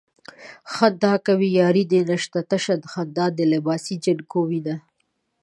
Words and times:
خندا 0.73 1.13
کوې 1.25 1.49
ياري 1.59 1.83
دې 1.91 2.01
نشته 2.09 2.39
تشه 2.49 2.75
خندا 2.91 3.25
د 3.37 3.39
لباسې 3.51 3.95
جنکو 4.03 4.39
وينه 4.49 4.75